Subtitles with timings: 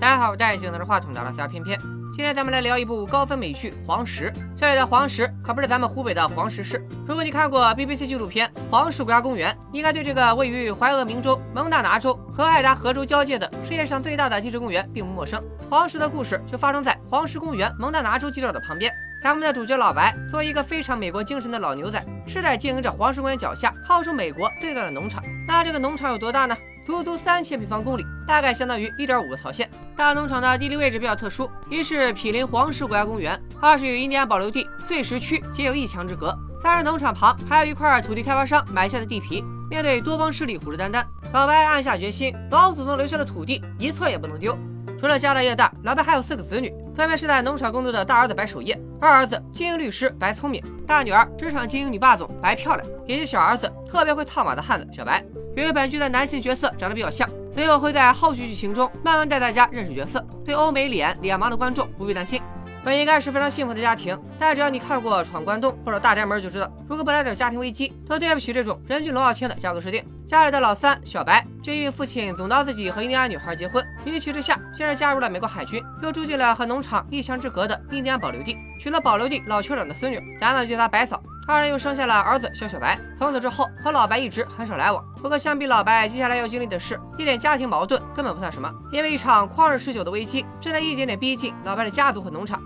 [0.00, 1.78] 大家好，我戴眼镜拿着话筒的拉丝偏偏。
[2.12, 4.30] 今天咱们来聊一部高分美剧《黄石》。
[4.56, 6.84] 这里的黄石可不是咱们湖北的黄石市。
[7.06, 15.42] 如果你看过 BBC 纪录片《黄石国家公园》，应该对这个位于怀俄明州、蒙大拿州和爱达荷州交界的世界上最大的地质公园并不陌生。
[15.70, 18.92] 黄石的故事就发生在黄石公园蒙大拿州地道的旁边。
[19.22, 25.22] 咱们的主角老白作为一个非常美国精神的老牛仔，世代经营着黄石公园脚下号称美国最大的农场。
[25.46, 26.56] 那这个农场有多大呢？
[26.84, 29.70] 足足三千平方公里，大概相当于一点五个曹县。
[29.96, 39.44] 大农场的地理位置比较特殊，一是毗邻黄石国家公园，二是与印第安保留地碎石区仅有一墙之隔，三是农场旁还有一块土地开发商埋下的地皮。
[39.70, 44.56] 面对多方势力虎视眈眈，老白暗下决心，老祖宗留下的土地一寸也不能丢。
[44.98, 55.24] 除了家大业大，老白还有四个子女，分别是在农场工作的大儿子白守业，二儿子经营律师白聪明，大女儿职场经营女霸总白漂亮，以及小儿子特别会套马的汉子小白。
[55.56, 60.24] 由于本剧的男性角色长得比较像，所以我会在后续剧情中慢慢带大家认识角色。
[60.44, 62.40] 对欧美脸脸盲的观众不必担心，
[62.82, 64.18] 本应该是非常幸福的家庭。
[64.38, 70.04] 但只要你看过《闯关东》或者《大宅门》，就知道如果不来点家庭危机，都对不起这种人俊龙傲天的家族设定。
[70.26, 81.22] 家里的老三小白，就因为父亲总闹自己和印第安女孩结婚，一气之下先是加入了美国海军，又住进了和农场一墙之隔的印第安保留地，娶了保留地老酋长的孙女，咱们叫她白嫂。
[81.46, 85.04] 二人又生下了儿子小小白，从此之后和老白一直很少来往。
[85.20, 92.62] 不过相比老白接下来要经历的事，一点家庭矛盾根本不算什么，因为一场旷日持久的危机正在一点点逼近老白的家族和农场。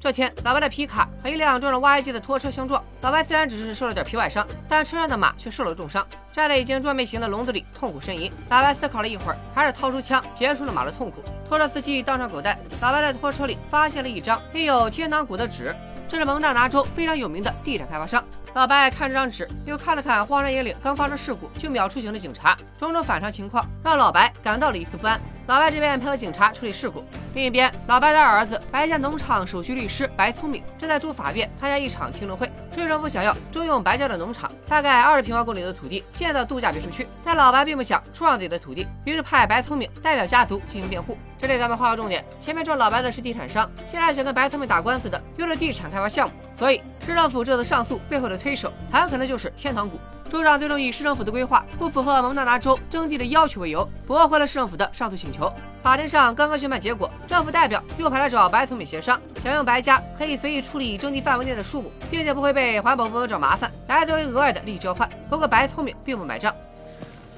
[0.00, 2.80] 这天，老白的皮卡和一辆装着挖掘机的拖车相撞。
[3.00, 8.30] 老白虽然只是受了点皮外伤，但车上的马却受了重伤，站在已经装备型的笼子里痛苦呻吟。
[8.48, 11.16] 老白思考了一会儿，还是掏出枪结束了马的痛苦。
[11.48, 15.74] 拖车司机当上狗带，老白在拖车里发现了一张印有天堂谷的纸。
[16.06, 18.24] 这是蒙大拿州非常有名的地产开发商。
[18.58, 25.20] 老白看这张纸，又看了看荒山野岭刚发生事故就秒出警的警察，种种反常情况让老白感到了一丝不安。
[25.46, 32.50] 老白这边配合警察处理事故，另一边，老白的二儿子白家农场首席律师白聪明正在驻法院参加一场听证会。
[32.74, 41.16] 市政府想要征用白家的农场，大概二十平方公里的土地建造度假别墅区，但老白并不想出让自己的土地，于是派白聪明代表家族进行辩护。
[41.38, 49.98] 这里咱们画个重点：前面撞老白的是地产商，现在想跟白聪明打官司的又是地产开发项目，所以市政府这次上诉背后的推手很可能就是天堂谷。
[50.28, 55.50] 州长最终以市政府的规划不符合蒙大拿州征地的要求为由，驳回了市政府的上诉请求。
[55.82, 65.08] 法庭上刚刚宣判结果，政府代表又派来找白聪明协商，想用白家可以随意处理征地范围内的树木，并且不会被环保部门找麻烦，来作为额外的利益交换。
[65.30, 66.54] 不过白聪明并不买账。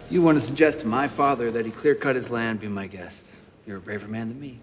[0.09, 2.59] You want to suggest to my father that he clear cut his land?
[2.59, 3.29] Be my guest.
[3.69, 4.55] You're a braver man than me.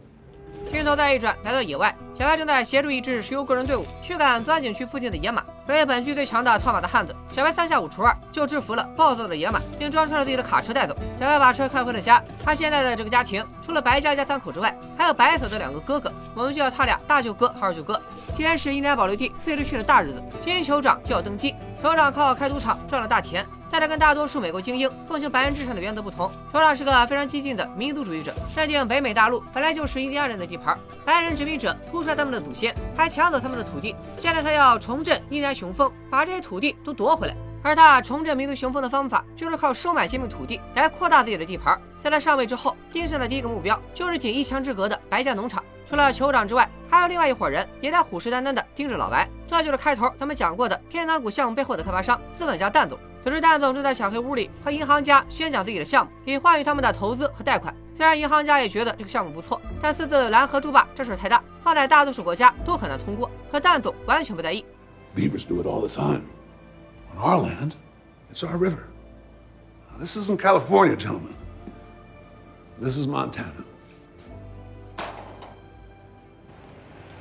[0.72, 5.44] 镜头再一转，来到野外，小白正在协助一支石油个人队伍驱赶钻井区附近的野马。
[5.68, 10.96] 作为本剧最强的套马的汉子，小白三下五除二就制服了暴躁的野马，并装上了自己的卡车带走。
[11.20, 12.24] 小白把车开回了家。
[12.42, 18.02] 他现在的这个家庭，除了白家家三口之外，还有白嫂的两个哥哥，我们就叫他俩大舅哥和二舅哥。
[18.34, 21.54] 今天是印第安保留地碎石区的大日子，新酋长就要登基。
[21.84, 23.46] 酋长靠开赌场赚了大钱。
[23.70, 33.94] 但他跟大多数美国精英奉行白人至上的原则不同，酋长是个非常激进的民族主义者，认定北美大陆本来就是印第安人的地盘，白人殖民者屠杀他们的祖先，还抢走他们的土地。
[34.16, 37.36] 现在他要重振印第安雄风，把这些土地都夺回来。
[37.64, 41.78] 而他重振民族雄风的方法，就是靠收买这片土地来扩大自己的地盘。
[42.02, 45.62] 在他上位之后，盯上的第一个目标就是仅一墙之隔的白家农场。
[45.90, 49.28] 除了酋长之外，还有另外一伙人也在虎视眈眈地盯着老白。
[49.48, 52.98] 这就是开头咱们讲过的天堂谷项目背后的开发商资本家蛋总。
[53.22, 57.74] 此时，蛋总正在小黑屋里和银行家宣讲自己的项目，以换取他们的投资和贷款。
[57.96, 63.30] 虽然银行家也觉得这个项目不错，但私自拦河筑坝这事太大，放在大多数国家都很难通过。
[63.52, 64.64] 可蛋总完全不在意。
[65.18, 66.22] Beavers do it all the time.
[67.12, 67.74] On our land,
[68.30, 68.84] it's our river.
[69.98, 71.34] This isn't California, gentlemen.
[72.80, 73.66] This is Montana.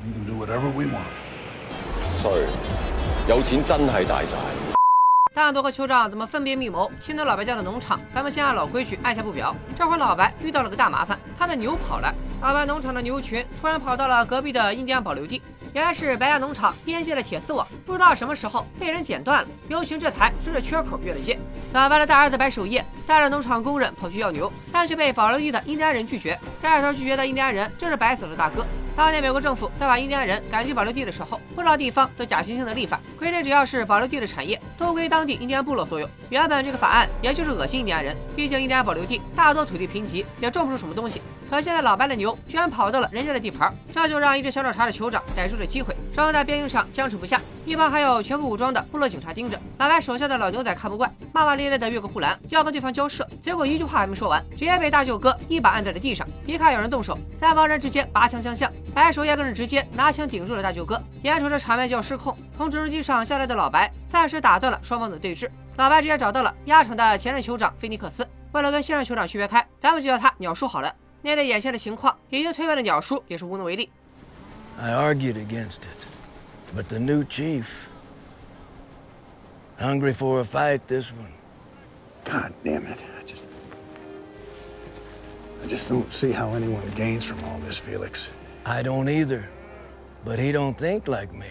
[0.05, 1.09] We can do whatever we want.
[2.19, 2.47] Sorry，
[3.27, 4.37] 有钱真係大晒。
[5.33, 7.99] 蛋总和酋长怎么分别密谋侵夺老白家的农场？
[8.13, 9.57] 咱们先按老规矩按下不表。
[9.75, 12.15] 这会儿老白遇到了个大麻烦，他的牛跑了。
[12.43, 15.41] 老白农场的牛群突然跑到了隔壁的印第安保留地，
[15.77, 21.39] 原来是白家农场边界的铁丝网不知道什么时候被人剪断了，牛群这才顺着缺口越了界。
[21.75, 26.41] 老白的大儿子白守业带着农场工人跑去要牛，但却被保留地的印第安人拒绝。
[26.63, 28.65] 带头拒绝的印第安人正是白死的大哥。
[28.97, 36.09] 当年美国政府在把印第安人赶去保留地的时候，不少地方都假惺惺的立法，规定只要是保留地的产业都归当地印第安部落所有。
[36.31, 41.21] 原本这个法案也就是恶心印第安人，毕竟印第安保留地大多土地贫瘠，也种不出什么东西。
[41.51, 47.39] 可现在老白的牛居然跑到了人家的地盘，这就让一只小找茬的酋长逮住了机会，双方在边境上僵持不下。
[47.67, 49.61] 一旁还有全副武装的部落警察盯着。
[49.79, 53.29] 老白手下的老牛仔看不惯，骂骂咧咧的越过护栏，就要跟对方交涉。
[53.43, 56.25] 结果一句话还没说完，直接被大舅哥一把按在了地上。
[56.47, 61.03] 一看有人动手，三帮人直接拔枪相向，白手也更是直接拿枪顶住了大舅哥。
[61.23, 65.51] 眼瞅着场面就要失控，从直升机上下来的老白暂时打断了双方的对峙。
[65.77, 70.95] 老白直接找到了压场的前任酋长菲尼克斯，为了跟现任酋长区别开，咱们就叫他鸟叔好了。
[71.21, 73.91] 面对眼下的情况，已经退位的鸟叔也是无能为力。
[74.81, 76.16] I argued against it,
[76.76, 77.90] but the new chief,
[79.78, 81.32] hungry for a fight, this one.
[82.24, 83.04] God damn it.
[83.20, 83.44] I just.
[85.64, 88.30] I just don't see how anyone gains from all this, Felix.
[88.66, 89.44] I don't either,
[90.26, 91.48] but he don't think like me.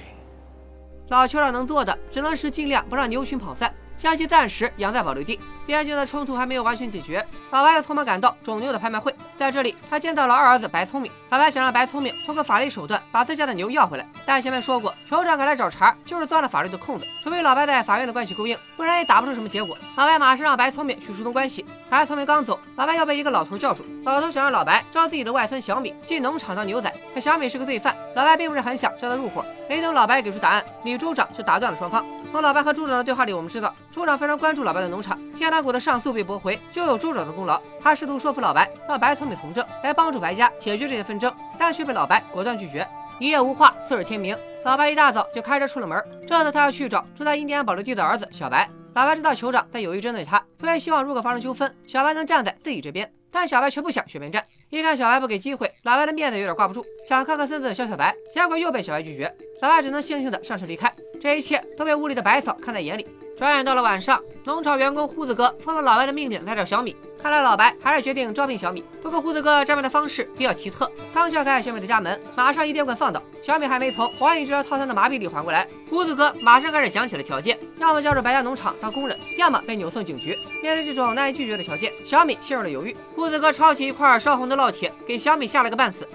[1.08, 3.74] 老酋长能做的，只能是尽量不让牛群跑散。
[3.95, 5.39] 将其暂时养在保留地。
[5.65, 11.11] 边境的冲突还没有完全解决，老白又匆忙赶到种牛的拍卖会，在这里他见到了二儿子白聪明。
[11.29, 17.05] 老白想让白聪明通过法律手段把自家的牛要回来，但前面说过，酋长敢来找茬，就是钻了法律的空子。
[17.23, 19.75] 除非老白在法院的关系够硬，不然也打不出什么结果。
[19.95, 21.65] 老白马上让白聪明去疏通关系。
[21.89, 23.83] 白聪明刚走，老白要被一个老头叫住。
[24.03, 29.43] 老头想让老白招自己的外孙小米进农场当牛仔，可小米是个罪犯，老白并不是很想叫他入伙。
[29.67, 32.05] 没等老白给出答案，李州长就打断了双方。
[32.31, 35.17] 从老白和州长的对话里，我们知道州长非常关注老白的农场。
[35.37, 37.59] 天堂谷的上诉被驳回，就有州长的功劳。
[37.81, 42.87] 他试图说服老白，让白村民从政，来帮助白家解决这些纷争，但却被老白果断拒绝。
[43.17, 46.03] 一夜无话，次日天明，老白一大早就开车出了门。
[46.27, 48.69] 这次他要去找住在印第安保留地的儿子小白。
[48.93, 53.09] 老白知道酋长在有意针对他，所以希望如果发生纠纷，小白能站在自己这边。
[53.31, 54.43] 但小白却不想选边站。
[54.69, 59.33] 一看小白不给机会，老白的面子有点挂不住，想看看孙子小小白，结果又被小白拒绝。
[59.61, 60.93] 老白只能悻悻地上车离开。
[61.21, 63.07] 这一切都被屋里的百草看在眼里。
[63.37, 66.95] 转眼到了晚上，农场员工胡子哥奉了老白的命令来找小米。
[67.25, 68.83] 看来老白还是决定招聘小米。
[69.01, 80.37] 不过胡子哥招聘的方式比较奇特，刚撬开小米的家门，马上一电棍放倒小米，还没从火影治疗套餐的麻痹里缓过来，胡子哥马上开始讲起了条件：要么加入白家农场当工人，要么被扭送警局。
[80.61, 82.95] 面对这种难以拒绝的条件，小米陷入了犹豫。
[83.15, 86.07] 胡子哥抄起一块烧红的烙铁，给小米下了个半死。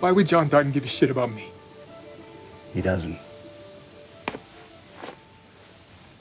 [0.00, 1.42] Why would John Dutton give a shit about me?
[2.74, 3.14] He doesn't.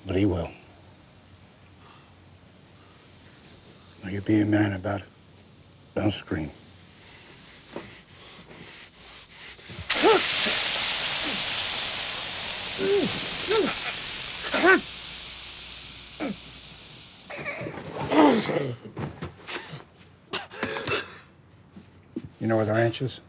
[0.07, 0.49] But he will.
[4.02, 5.06] Now you be a man about it.
[5.94, 6.50] Don't scream.
[22.40, 23.20] You know where the ranch is?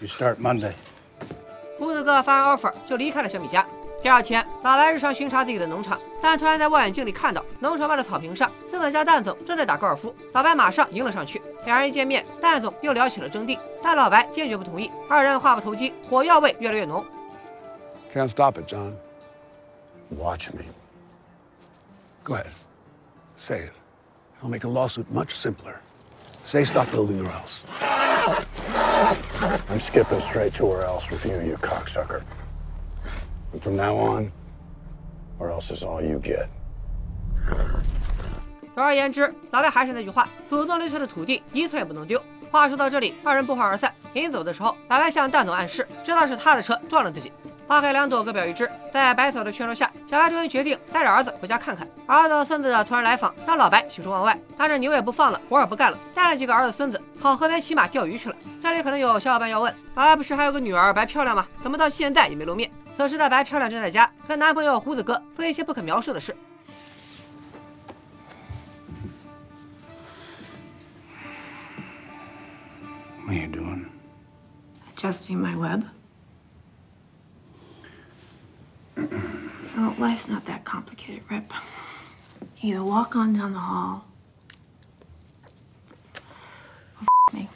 [0.00, 0.72] You start Monday.
[1.78, 3.66] 胡子哥发完 offer 就离开了小米家。
[4.02, 10.15] 第二天，老白日常巡查自己的农场， 但突然在望远镜里看到农场外的草坪上，资本家蛋总正在打高尔夫。
[10.33, 14.91] 老白马上迎了上去，两人一见面，蛋总又聊起了征地，但老白坚决不同意。
[15.09, 17.03] 二人话不投机，火药味越来越浓。
[18.13, 18.93] Can't stop it, John.
[20.09, 20.63] Watch me.
[22.23, 22.47] Go ahead.
[23.37, 23.73] Say it.
[24.43, 25.79] I'll make a lawsuit much simpler.
[26.43, 27.63] Say stop building or else.
[29.69, 32.21] I'm skipping straight to where else with you, you cocksucker.
[33.53, 34.31] And from now on,
[35.39, 36.47] or else is all you get.
[38.73, 42.21] 总而言之，老白还是那句话，祖宗留下的土地一寸也不能丢。
[42.49, 43.93] 话说到这里，二人不欢而散。
[44.13, 47.31] 临走的时候，老白向蛋总暗示，知道是他的车撞了自己。
[47.67, 48.69] 花开两朵，各表一枝。
[48.91, 51.87] 在白嫂的劝说下，小白终于决定带着儿子回家看看。
[52.05, 54.37] 儿子和孙子的突然来访，让老白喜出望外。
[54.57, 58.35] 他这牛也不放了，活也不干了，带了几个儿子孙子跑河边骑马钓鱼去了。
[58.61, 61.45] 这里可能有小伙伴要问，老白不是还有个女儿白漂亮吗？
[61.61, 62.69] 怎么到现在也没露面？
[63.01, 66.37] 此时的白漂亮正在家跟男朋友胡子哥做一些不可描述的事。
[73.25, 73.87] What are you doing?
[74.93, 75.81] Adjusting my web.
[78.95, 81.51] well, life's not that complicated, Rip.
[82.61, 84.01] Either walk on down the hall
[86.99, 87.47] or me.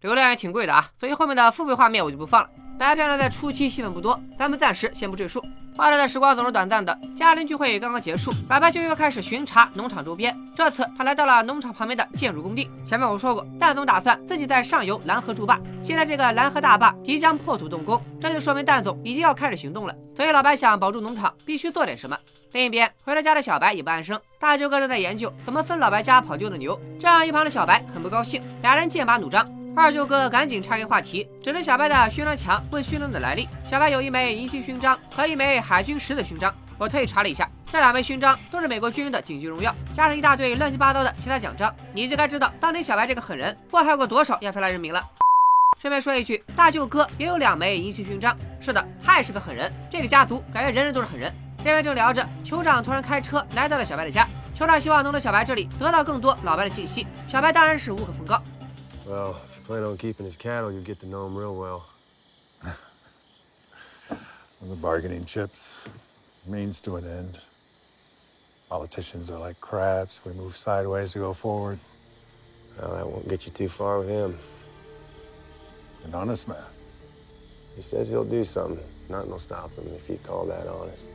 [0.00, 2.50] 流量也挺贵的啊，所以后面的付费画面我就不放了。
[2.82, 5.40] 白漂亮在初期戏份不多，咱们暂时先不赘述。
[5.76, 10.36] 欢乐的时光总是短暂的，家庭聚会刚刚结束，老白就又开始巡查农场周边。
[10.54, 12.68] 这次他来到了农场旁边的建筑工地。
[12.84, 19.94] 前面我说过，蛋总打算自己在上游拦河筑坝，现在这个拦河大坝即将破土动工，这就说明蛋总已经要开始行动了。
[20.16, 22.18] 所以老白想保住农场，必须做点什么。
[22.50, 29.61] 另一边，回了家的小白也不安生，大舅哥正在研究怎么分老白家跑丢的牛，这让一旁的小白很不高兴，俩人剑拔弩张。
[29.74, 33.48] 二舅哥赶紧岔开话题，指着小白的勋章墙问勋章的来历。
[33.66, 45.02] 小白有一枚银星勋章和一枚海军十字勋章，我特意查了一下，这两枚勋章都是美国军人的顶级荣耀，加上一大堆乱七八糟的其他奖章，你就该知道当年小白这个狠人祸害过多少亚非拉人民了。
[45.80, 48.36] 顺便说一句，大舅哥也有两枚银星勋章。
[48.60, 49.72] 是的，他也是个狠人。
[49.90, 51.32] 这个家族感觉人人都是狠人。
[51.58, 54.28] 这边正聊着，酋长突然开车来到了小白的家。
[54.54, 57.06] 酋长希望能从小白这里得到更多老白的信息。
[57.26, 58.40] 小白当然是无可奉告。
[59.04, 61.85] Well, you plan on keeping his cattle, you get to know him real well.
[64.69, 65.87] the bargaining chips,
[66.45, 67.39] means to an end.
[68.69, 70.19] Politicians are like crabs.
[70.25, 71.79] We move sideways to go forward.
[72.79, 74.37] Well, that won't get you too far with him.
[76.03, 76.57] An honest man.
[77.75, 78.83] He says he'll do something.
[79.09, 81.05] Nothing will stop him if you call that honest.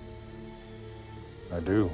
[1.52, 1.91] I do.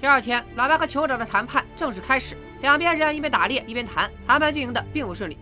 [0.00, 2.36] 第二天，老白和酋长的谈判正式开始。
[2.60, 5.36] 两边人一边打猎一边谈，谈判进行的并不顺利。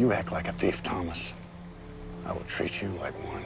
[0.00, 1.34] You act like a thief, Thomas,
[2.24, 3.44] I will treat you like one.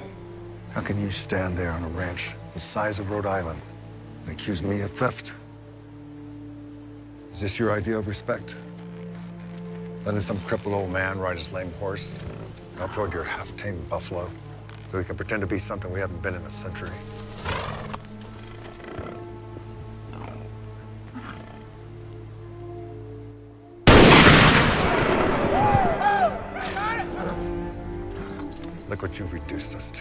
[0.71, 3.61] How can you stand there on a ranch the size of Rhode Island
[4.25, 5.33] and accuse me of theft?
[7.33, 8.55] Is this your idea of respect?
[10.07, 12.21] Letting some crippled old man ride his lame horse
[12.79, 14.31] out toward your half-tamed buffalo
[14.89, 16.93] so he can pretend to be something we haven't been in a century?
[29.05, 30.01] What you reduced us to.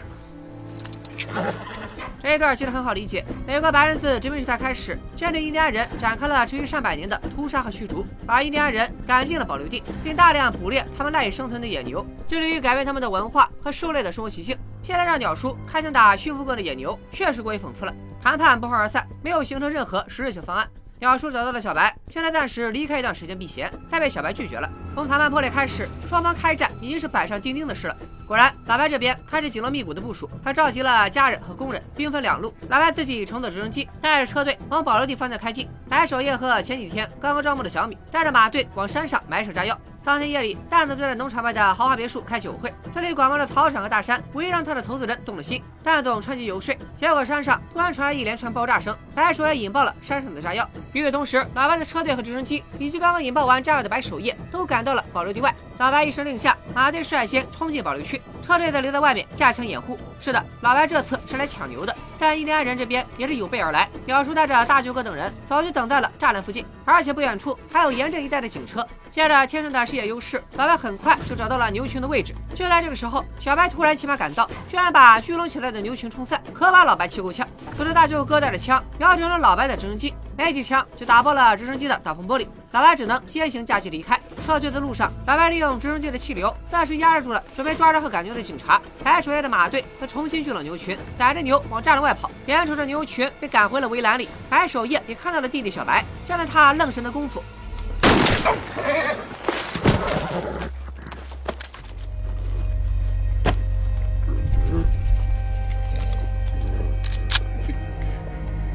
[2.22, 3.26] 这一段其实很好理解。
[3.46, 14.58] 美国白人自殖民时代开始，针对印第安人展开了持续上百年的屠杀和驱逐，把印第安人赶进了保留地，并大量捕猎他们赖以生存的野牛，致力于改变他们的文化和狩猎的生活习性。
[14.82, 17.94] 现在让鸟叔开枪打驯服过的野牛，确实过于讽刺了。
[18.22, 20.66] 谈判不欢而散，没有形成任何实质性方案。
[21.00, 24.70] 鸟叔找到了小白，劝他暂时离开一段时间避嫌，但被小白拒绝了。
[24.94, 27.98] 从谈判破裂开始，双方开战已经是板上钉钉的事了。
[28.28, 32.54] 果然，老白这边开始紧锣密鼓的部署，他召集了家人和工人，兵分两路。
[32.70, 35.68] 老白自己乘坐直升机，带着车队往保留地方向开进。
[35.90, 39.76] 白守业和前几天刚刚招募的小米，带着马队往山上埋设炸药。
[40.04, 42.74] 当天夜里，蛋总住在农场外的豪华别墅开酒会。
[42.92, 45.64] 这里广袤的草场和大山，无疑让他的投资人动了心。
[45.82, 50.70] 蛋总趁机游说，结果山上突然传来一连串爆炸声，白守业引爆了山上的炸药。
[50.92, 55.56] 与此同时，老白的车队和直升机，以及刚刚引爆完炸药的白守业，都赶到了保留地外。
[55.78, 59.98] 老白一声令下，马队率先冲进保留区，车队则留在外面加强掩护。
[60.20, 63.90] 是的，老白这次是来抢牛的，但印第安人这边也是有备而来。
[64.06, 68.86] 表叔带着大舅哥等人早就等在了栅栏附近，而且不远处还有严阵以待的警车。
[69.10, 72.34] 借着天生的视野优势，老白很快就找到了牛群的位置。
[72.56, 77.48] 就在这个时候，小白突然骑马赶到，居然把聚拢起来的牛群冲散，可把老白气够呛。
[77.78, 82.48] 此时大舅哥带着枪瞄准了老白的直升机，没几枪就打爆了直升机的挡风玻璃。
[82.72, 84.20] 老白只能先行驾机离开。
[84.46, 88.82] 撤退的路上，老白利用直升机的气流暂时压制住了准备抓人和赶牛的警察。
[89.04, 92.32] 白守业的马队则重新聚拢牛群，逮着牛往栅栏外跑。
[92.48, 96.04] 眼瞅着牛群被赶回了围栏里，白守业也看到了弟弟小白。
[96.26, 97.44] 正在他愣神的功夫。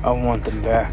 [0.01, 0.91] I want them back.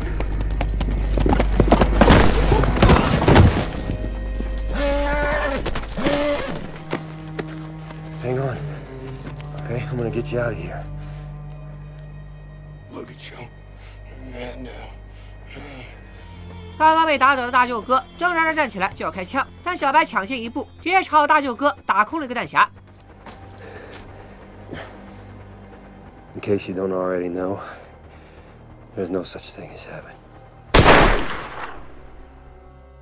[9.95, 10.83] I'm gonna get you out of here.
[12.91, 13.47] Look at you.
[14.33, 14.71] Man now.
[16.77, 22.67] 刚刚被打倒的大舅哥挣扎着站起来就要开枪，但小白抢先一步，直接朝大舅哥打空了一个弹匣。
[26.33, 27.59] In case you don't already know,
[28.97, 30.11] there's no such thing as heaven.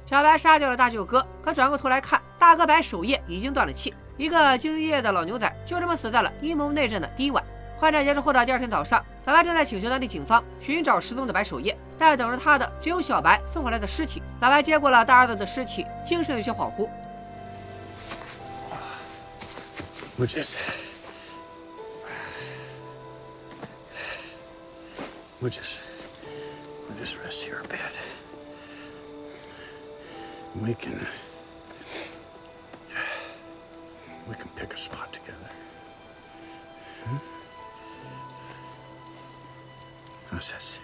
[0.05, 7.43] 小白杀掉了大舅哥，可转过头来看，大哥白守夜已经断了气，一个兢兢业的老牛仔就这么死在了阴谋内战的第一晚。
[7.79, 14.21] 换战结束后的第二天早上，老白正在请求当地警方寻找失踪的白守业，但等着他的只有小白送回来的尸体。
[14.41, 16.87] 老白接过了大儿子的尸体，精神有些恍惚。
[20.17, 20.55] We'll just.
[25.41, 25.79] We'll just.
[27.23, 27.79] rest your bit.
[30.55, 31.07] We can.
[34.27, 35.49] We can pick a spot together.
[37.05, 37.17] Hmm?
[40.31, 40.81] How's that sound?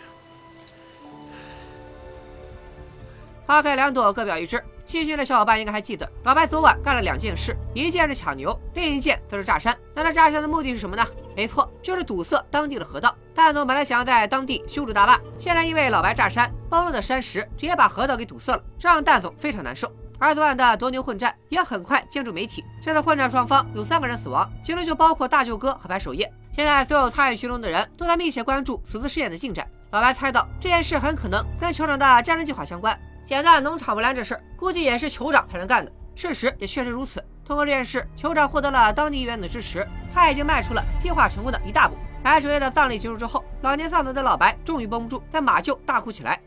[3.46, 4.64] 花开两朵，各表一枝。
[4.86, 9.78] 细心的小伙伴应该还记得，老白昨晚干了两件事，一件是抢牛，另一件则是炸山。
[9.94, 11.06] 那他炸山的目的是什么呢？
[11.36, 13.16] 没错，就是堵塞当地的河道。
[13.34, 19.92] 蛋总本来想要在当地修筑大坝，现在因为老白炸山，崩落的山石直接把河道给堵塞了，这让蛋总非常难受。
[20.20, 22.64] 而昨晚的夺牛混战也很快进入媒体。
[22.82, 26.32] 这次混战双方有三个人死亡，其中就包括大舅哥和白守业。
[26.52, 29.66] 现在所有参与其中的人都在密切关注此次试验的进展。
[29.92, 33.00] 老白猜到这件事很可能跟酋长的战争计划相关。
[33.26, 35.92] 剪断农场围栏这事儿，估计也是酋长派人干的。
[36.16, 37.24] 事实也确实如此。
[37.46, 41.96] 通过这件事，酋长获得了当地议员的支持，他已经迈出了计划成功的一大步。
[42.22, 46.40] 白守业的葬礼结束之后，老年丧子的老白终于绷不住，在马厩大哭起来。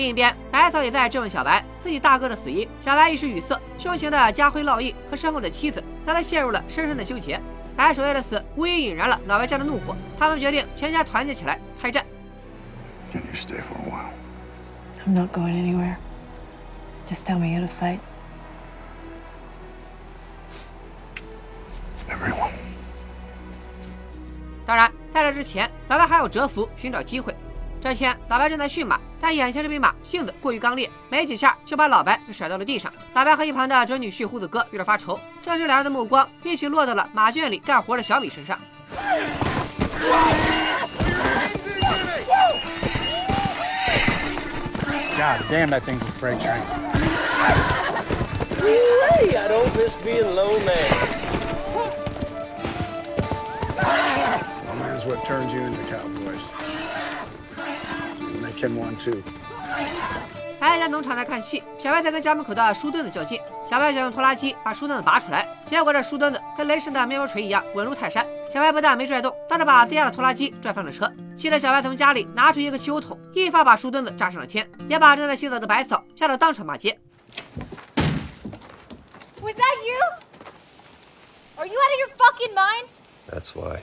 [0.00, 2.66] 另一边，白嫂也在质问小白自己大哥的死因。
[2.80, 7.38] 小白一时语塞，胸前的家徽烙印和身后的妻子让他陷入了深深的纠结。
[7.76, 12.02] 白守夜的死无疑引燃了老白家的怒火，他们决定全家团结起来开战。
[13.12, 14.08] Can you stay for a while?
[15.04, 15.96] I'm not going anywhere.
[17.06, 17.98] Just tell me how to fight.
[22.08, 22.52] Everyone.
[24.64, 27.36] 当然，在这之前，老白还要蛰伏寻找机会。
[27.82, 32.90] 这天，老白正在驯马，但眼前这匹马性子过于刚烈，没几下就把老白给甩到了地上。
[33.12, 38.58] 老白和一旁的准女婿胡子哥有点发愁，这时两人的目光一起落到了马圈里干活的小米身上。
[45.16, 46.62] God damn, that thing's a freight train.
[48.58, 50.92] Hey, I don't miss being low man.
[54.66, 56.48] A man's what turns you into cowboys.
[58.68, 59.22] One too.
[60.58, 63.40] 白家农场在看戏，小白在跟家门口的树墩子较劲。
[63.64, 68.26] 小白想用拖拉机把树墩子拔出来，结果这树墩子跟雷神的面包锤一样稳如泰山。
[68.52, 71.10] 小白不但没拽动，倒是把自家的拖拉机拽翻了车。
[71.34, 76.98] 气得小白从家里拿出一个汽油桶，一发把树墩子炸上了天，也把正在洗澡的白嫂吓得当场骂街。
[79.40, 79.96] Was that you?
[81.56, 82.88] Are you out of your fucking mind?
[83.30, 83.80] That's why.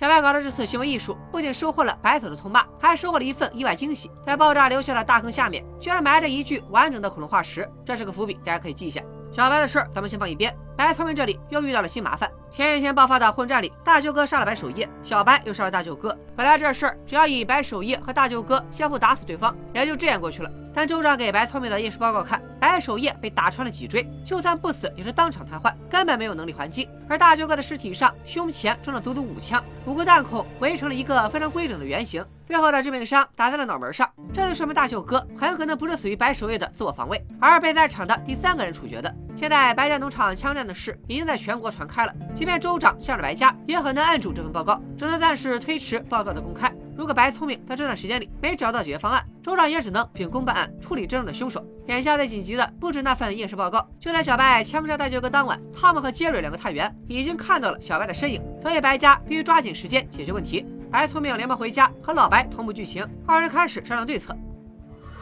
[0.00, 4.10] 小白搞的这次行为艺术，不仅收获了白嫂的痛骂，还收获了一份意外惊喜。
[4.24, 9.02] 在爆炸留下的大坑下面，居然埋着一具完整的恐龙化石，这是个伏笔，大家可以记一下。
[9.30, 12.30] 小白的事儿咱们先放一边，白聪明这里又遇到了新麻烦。
[12.48, 16.18] 前一天爆发的混战里，大舅哥杀了白守业，小白又杀了大舅哥。
[16.34, 20.50] 本来这事儿只要以白守业和大舅哥相互打死对方，也就这样过去了。
[20.72, 26.86] 但州长给白聪明的验尸报告看，白守业被打穿了脊椎，就算不死也是当场瘫痪，根本没有能力还击。
[27.08, 34.10] 而大舅哥的尸体上，胸前装了足足五枪，五个弹孔围成了一个非常规整的圆形，最后的致命伤打在了脑门上。
[34.34, 39.14] 这就说明大舅哥很可能不是死于白守业的自我防卫，而是被在场的第三个人处决的。
[39.36, 46.74] 现在白家农场枪战的事已经在全国传开了，即便州长向着白家，也很难按住这份报告，只能暂时推迟报告的公开。
[46.96, 51.64] 如果白聪明在这段时间里没找到解决方案，州长也只能秉公办案，处理真正的凶手。
[51.86, 60.66] 眼下最紧急的不止那份验尸报告，就在小白枪杀大舅哥当晚，汤姆和杰瑞两个探员已经看到了小白的身影，所以白家必须抓紧时间解决问题。
[60.91, 64.35] 白聪明连忙回家和老白同步剧情，二人开始商量对策。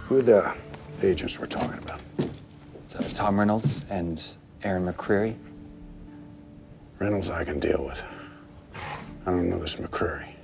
[0.07, 0.53] Who are the
[1.01, 1.99] agents we're talking about?
[2.95, 4.21] Uh, Tom Reynolds and
[4.61, 5.33] Aaron McCreary.
[6.99, 7.99] Reynolds I can deal with.
[9.25, 10.35] I don't know this McCreary.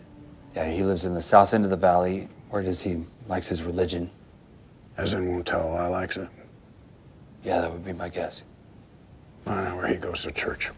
[0.55, 2.27] Yeah, he lives in the south end of the valley.
[2.49, 4.09] Word is he likes his religion.
[4.97, 6.27] As in won't tell a lie likes it.
[7.43, 8.43] Yeah, that would be my guess.
[9.45, 10.71] I know where he goes to church.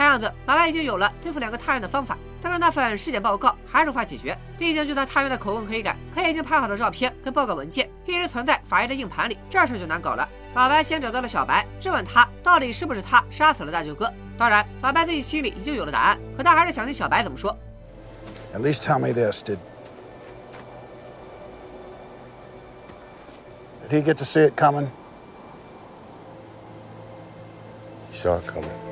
[0.00, 4.34] 看样子，老白已经有了对付两个探员的方法，但是那份尸检报告还是无法解决。
[4.58, 10.26] 毕竟，就算探员的口供可以改，可已经拍好的照片跟报告文件一直存在法医的硬盘里，这事就难搞了。
[10.54, 14.10] 老白先找到了小白，质问他到底是不是他杀死了大舅哥。
[14.38, 17.54] 当然，老白自己心里已经有了答案，可他还是想听小白怎么说。
[18.54, 19.58] At least tell me this: Did
[23.90, 24.86] did he get to see it coming?
[28.10, 28.89] He saw it coming.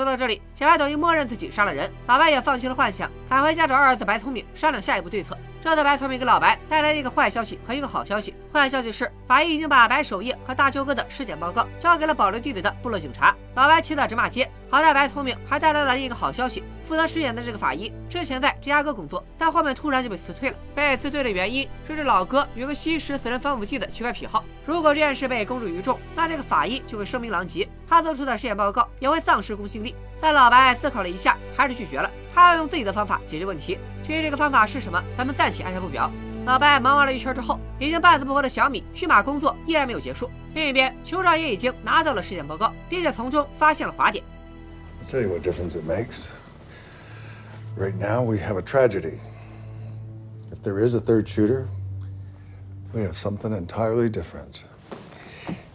[0.00, 5.36] 说到这里，小白等于默认自己杀了人，老白也放弃了幻想，赶回家找二儿子白聪明商量下一步对策。
[5.60, 8.34] 这次白聪明给老白带来一个坏消息和一个好消息。
[8.50, 13.36] 坏消息是，法医已经把白守业和大舅哥的尸检报告交给了保留地里的部落警察。
[13.54, 14.50] 老白气得直骂街。
[14.70, 20.56] 好在白聪明还带来了一个好消息，负责尸检的这个法医之前在芝加哥工作，但后面突然就被辞退了。
[20.74, 24.44] 被辞退的原因是这老哥有个吸食死人防腐剂的奇怪癖好。
[24.64, 29.94] 如果这件事被公诸于众，那这个法医就会声名狼藉，他做出的尸检报告也会丧失公信力。
[30.20, 32.10] 但老白思考了一下，还是拒绝了。
[32.34, 33.78] 他要用自己的方法解决问题。
[34.02, 36.10] 至于这个方法是什么，咱们暂且按下不表。
[36.44, 40.28] 老白忙完了一圈之后，已经半死不活的小米驯马工作依然没有结束。
[40.54, 44.24] 另一边，酋长也已经拿到了尸检报告，并且从中发现了滑点。
[45.06, 46.30] I'll tell you what difference it makes.
[47.76, 49.20] Right now, we have a tragedy.
[50.50, 51.68] If there is a third shooter,
[52.92, 54.64] we have something entirely different.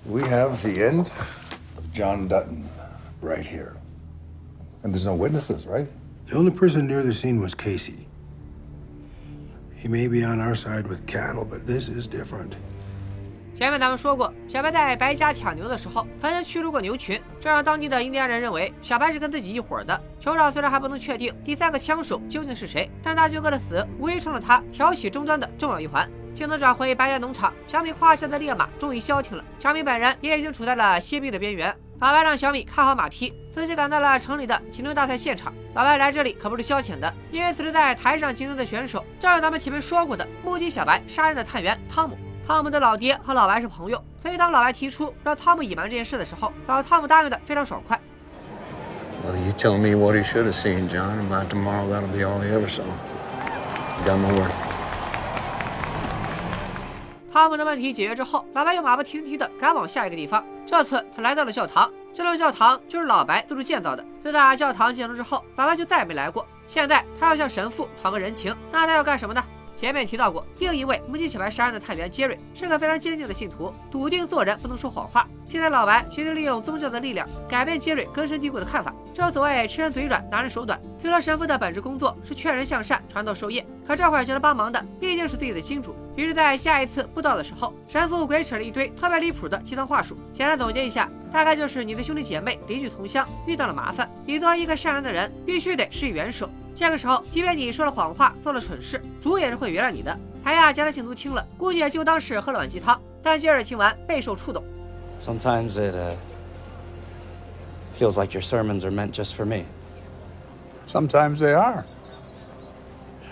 [0.05, 1.13] We have the end
[1.77, 2.69] of John Dutton
[3.21, 3.75] right here.
[4.83, 5.87] And there's no witnesses, right?
[6.27, 8.07] The only person near the scene was Casey.
[9.75, 12.55] He may be on our side with cattle, but this is different.
[13.55, 19.97] 前面咱们说过，小白在白家抢牛的时候，曾经驱逐过牛群，这让当地的印第安人认为小白是跟自己一伙的。
[20.21, 26.05] 酋长虽然还不能确定第三个枪手究竟是谁，但大舅哥的死无疑成了他挑起争端的重要一环。
[26.33, 31.73] 镜头转回白家农场，小米胯下的烈马终于消停了，小米本人也已经处在了歇逼的边缘。
[32.01, 35.53] 老白让小米看好马匹，自己赶到了城里的竞争大赛现场。
[35.73, 42.17] 老白来这里可不是消遣的，因为此时在台上竞争的选手正是咱们前面说过的目击小白杀人的探员汤姆。
[42.47, 47.99] 汤姆的老爹和老白是朋友，所以当老白提出让汤姆隐瞒这件事的时候，老汤姆答应的非常爽快。
[49.25, 51.25] Well, you tell me what he should have seen, John.
[51.27, 52.83] About tomorrow, that'll be all he ever saw.
[54.05, 54.51] Got my word.
[57.33, 60.45] 汤姆的问题解决之后，老白又马不停蹄的赶往下一个地方。
[60.67, 64.05] 这次他来到了教堂，这座教堂就是老白自助建造的。
[64.21, 66.45] 自打教堂建成之后，老白就再也没来过。
[66.67, 69.43] 现在他要向神父讨个人情，那他要干什么呢？
[69.75, 75.27] 前面提到过，另一位目击小白杀人的探员杰瑞是个非常坚定的信徒，笃定做人不能说谎话。
[75.43, 78.93] 现在老白决定利用宗教的力量改变杰瑞根深蒂固的看法。
[79.13, 80.79] 正所谓吃人嘴软，拿人手短。
[80.99, 85.95] 虽说神父的本职工作是劝人向善、传道授业，可这会儿叫他帮忙的毕竟是自己的金主。
[86.15, 90.17] 于是，在下一次布道的时候，神父鬼扯了一堆特别离谱的鸡汤话术。
[90.33, 96.49] 简单总结一下，大概就是你的兄弟姐妹、邻居同乡遇到了麻烦，你作为一个善良的人，必须得施以援手。
[96.75, 100.19] 这个时候，即便你说了谎话、做了蠢事，主也是会原谅你的。
[100.43, 103.01] 台下加的信徒听了，估计也就当是喝了碗鸡汤。
[103.23, 104.61] 但接着听完备受触动。
[105.19, 106.15] Sometimes it uh,
[107.97, 109.63] feels like your sermons are meant just for me.
[110.85, 111.85] Sometimes they are.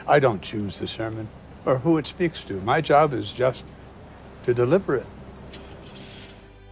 [0.06, 1.28] I don't choose the sermon
[1.66, 2.56] or who it speaks to.
[2.66, 3.64] My job is just
[4.46, 5.06] to deliver it.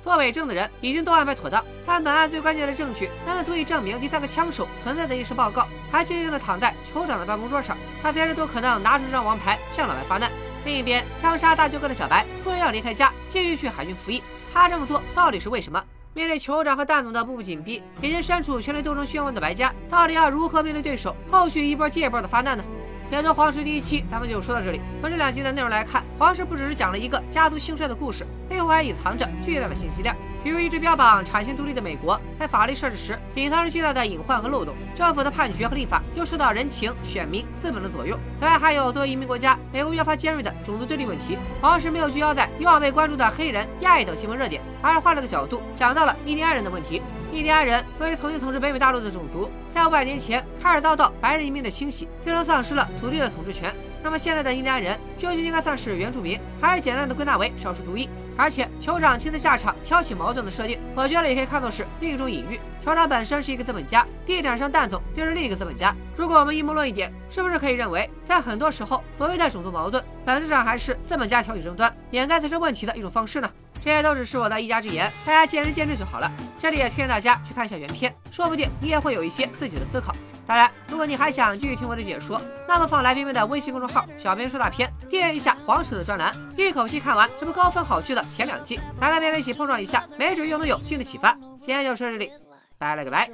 [0.03, 7.77] 作伪证的人已经都安排妥当，但本案最关键的证据，那个足以证明第三个枪手存在的医师报告，还静静地躺在酋长的办公桌上。
[8.01, 10.31] 他随时都可能拿出这张王牌向老白发难。
[10.65, 14.21] 另一边，枪杀大舅哥的小白突然要离开家，继续去海军服役。
[14.53, 15.83] 他这么做到底是为什么？
[16.13, 22.63] 面对酋长和蛋总的步步紧逼，已经身处权力斗争漩涡的白家，到底要如何面对对手后续一波接一波的发难呢？
[23.11, 24.79] 解读皇室第一期，咱们就说到这里。
[25.01, 30.15] 从这两集的内容来看，皇室不只是讲了一个家族兴衰的故事，背后还隐藏着巨大的信息量。
[30.41, 38.17] 比如一直标榜产权独立的美国，在法律设置时隐藏着巨大的隐患和漏洞，政府的判决和立法又受到人情、选民、资本的左右。
[38.39, 41.37] 此外，还有作为移民国家，美国越发尖锐的种族对立问题。
[41.59, 47.01] 皇室没有聚焦在以往被关注的黑人、亚裔等新闻热点，而是换了个角度，讲到了印第安人的问题。
[47.33, 53.73] 印第安人作为曾经统治北美大陆的种族，在五百年前开始遭到白人移民的侵袭，最终丧失了土地的统治权。
[54.03, 58.09] 那么现在的印第安人究竟应该算是原住民，还是简单的归纳为少数族裔？
[58.35, 62.59] 而且酋长亲自下场挑起矛盾的设定，我觉得也可以看作是另一种隐喻。
[62.83, 65.95] 酋长本身是一个资本家，地产商蛋总就是另一个资本家。
[66.17, 73.49] 如果我们阴谋论一点，是不是可以认为，在很多时候，所谓的种族矛盾，本质上还是资本家挑起争端，掩盖财政问题的一种方式呢？
[73.83, 76.31] 这些都只是我的一家之言，大家见仁见智就好了。
[76.59, 80.15] 这里也推荐大家去看一下原片，说不定你也会有一些自己的思考。
[80.45, 91.35] 当然，如果你还想继续听我的解说，那么放来冰冰的微信公众号“小编说大片”，订阅一下黄石的专栏，一口气看完这部高分好剧的前两季，大家别一起碰撞一下，没准又能有新的启发。
[91.61, 92.31] 今天就说到这里，
[92.77, 93.29] 拜了个拜。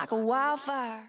[0.00, 1.00] like a wildfire.